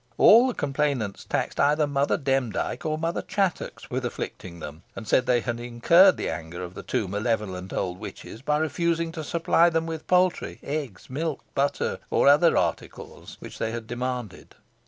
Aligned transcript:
All 0.17 0.47
the 0.47 0.55
complainants 0.55 1.25
taxed 1.25 1.59
either 1.59 1.85
Mother 1.85 2.17
Demdike 2.17 2.87
or 2.87 2.97
Mother 2.97 3.21
Chattox 3.21 3.91
with 3.91 4.03
afflicting 4.03 4.59
them, 4.59 4.81
and 4.95 5.07
said 5.07 5.27
they 5.27 5.41
had 5.41 5.59
incurred 5.59 6.17
the 6.17 6.27
anger 6.27 6.63
of 6.63 6.73
the 6.73 6.81
two 6.81 7.07
malevolent 7.07 7.71
old 7.71 7.99
witches 7.99 8.41
by 8.41 8.57
refusing 8.57 9.11
to 9.11 9.23
supply 9.23 9.69
them 9.69 9.85
with 9.85 10.07
poultry, 10.07 10.57
eggs, 10.63 11.07
milk, 11.07 11.43
butter, 11.53 11.99
or 12.09 12.27
other 12.27 12.57
articles, 12.57 13.37
which 13.41 13.59
they 13.59 13.71
had 13.71 13.85
demanded. 13.85 14.55